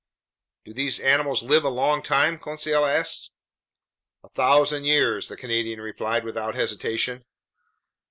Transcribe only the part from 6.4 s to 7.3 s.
hesitation.